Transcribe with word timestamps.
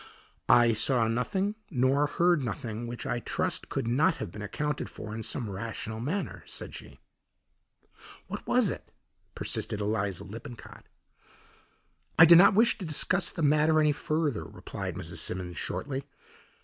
"I 0.49 0.73
saw 0.73 1.07
nothing 1.07 1.53
nor 1.69 2.07
heard 2.07 2.43
nothing 2.43 2.87
which 2.87 3.05
I 3.05 3.19
trust 3.19 3.69
could 3.69 3.87
not 3.87 4.15
have 4.15 4.31
been 4.31 4.41
accounted 4.41 4.89
for 4.89 5.13
in 5.13 5.21
some 5.21 5.47
rational 5.47 5.99
manner," 5.99 6.41
said 6.47 6.73
she. 6.73 6.99
"What 8.25 8.47
was 8.47 8.71
it?" 8.71 8.91
persisted 9.35 9.79
Eliza 9.79 10.23
Lippincott. 10.23 10.87
"I 12.17 12.25
do 12.25 12.35
not 12.35 12.55
wish 12.55 12.79
to 12.79 12.83
discuss 12.85 13.29
the 13.31 13.43
matter 13.43 13.79
any 13.79 13.91
further," 13.91 14.43
replied 14.43 14.95
Mrs. 14.95 15.17
Simmons 15.17 15.59
shortly. 15.59 16.05